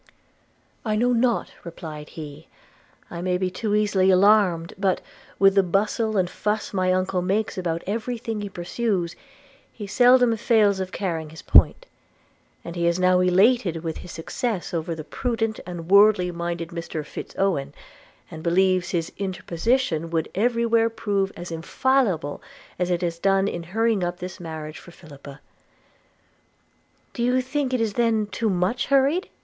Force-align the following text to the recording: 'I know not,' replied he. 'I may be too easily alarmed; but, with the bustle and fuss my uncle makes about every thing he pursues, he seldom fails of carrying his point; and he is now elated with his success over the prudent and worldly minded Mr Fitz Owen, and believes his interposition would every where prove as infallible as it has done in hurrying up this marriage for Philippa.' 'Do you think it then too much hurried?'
'I 0.83 0.95
know 0.95 1.13
not,' 1.13 1.51
replied 1.63 2.09
he. 2.17 2.47
'I 3.11 3.21
may 3.21 3.37
be 3.37 3.51
too 3.51 3.75
easily 3.75 4.09
alarmed; 4.09 4.73
but, 4.79 4.99
with 5.37 5.53
the 5.53 5.61
bustle 5.61 6.17
and 6.17 6.27
fuss 6.27 6.73
my 6.73 6.91
uncle 6.91 7.21
makes 7.21 7.55
about 7.55 7.83
every 7.85 8.17
thing 8.17 8.41
he 8.41 8.49
pursues, 8.49 9.15
he 9.71 9.85
seldom 9.85 10.35
fails 10.37 10.79
of 10.79 10.91
carrying 10.91 11.29
his 11.29 11.43
point; 11.43 11.85
and 12.65 12.75
he 12.75 12.87
is 12.87 12.97
now 12.99 13.19
elated 13.19 13.83
with 13.83 13.97
his 13.97 14.11
success 14.11 14.73
over 14.73 14.95
the 14.95 15.03
prudent 15.03 15.59
and 15.67 15.91
worldly 15.91 16.31
minded 16.31 16.69
Mr 16.69 17.05
Fitz 17.05 17.35
Owen, 17.37 17.71
and 18.31 18.41
believes 18.41 18.89
his 18.89 19.11
interposition 19.19 20.09
would 20.09 20.29
every 20.33 20.65
where 20.65 20.89
prove 20.89 21.31
as 21.37 21.51
infallible 21.51 22.41
as 22.79 22.89
it 22.89 23.03
has 23.03 23.19
done 23.19 23.47
in 23.47 23.61
hurrying 23.61 24.03
up 24.03 24.17
this 24.17 24.39
marriage 24.39 24.79
for 24.79 24.89
Philippa.' 24.89 25.39
'Do 27.13 27.21
you 27.21 27.39
think 27.39 27.71
it 27.71 27.93
then 27.95 28.25
too 28.25 28.49
much 28.49 28.87
hurried?' 28.87 29.29